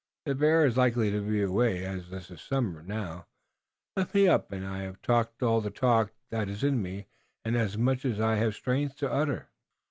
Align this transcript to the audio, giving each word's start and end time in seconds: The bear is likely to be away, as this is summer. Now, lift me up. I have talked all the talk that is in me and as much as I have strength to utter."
The 0.25 0.33
bear 0.33 0.65
is 0.65 0.77
likely 0.77 1.11
to 1.11 1.21
be 1.21 1.43
away, 1.43 1.85
as 1.85 2.09
this 2.09 2.31
is 2.31 2.41
summer. 2.41 2.81
Now, 2.81 3.27
lift 3.95 4.15
me 4.15 4.27
up. 4.27 4.51
I 4.51 4.79
have 4.79 4.99
talked 5.03 5.43
all 5.43 5.61
the 5.61 5.69
talk 5.69 6.11
that 6.31 6.49
is 6.49 6.63
in 6.63 6.81
me 6.81 7.05
and 7.45 7.55
as 7.55 7.77
much 7.77 8.03
as 8.03 8.19
I 8.19 8.37
have 8.37 8.55
strength 8.55 8.95
to 8.95 9.11
utter." 9.11 9.49